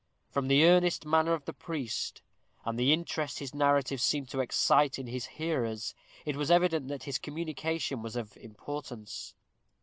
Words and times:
From 0.31 0.47
the 0.47 0.65
earnest 0.65 1.05
manner 1.05 1.31
of 1.33 1.45
the 1.45 1.53
priest, 1.53 2.23
and 2.65 2.75
the 2.79 2.91
interest 2.91 3.37
his 3.37 3.53
narrative 3.53 4.01
seemed 4.01 4.29
to 4.29 4.39
excite 4.39 4.97
in 4.97 5.05
his 5.05 5.27
hearers, 5.27 5.93
it 6.25 6.35
was 6.35 6.49
evident 6.49 6.87
that 6.87 7.03
his 7.03 7.19
communication 7.19 8.01
was 8.01 8.15
of 8.15 8.35
importance. 8.37 9.35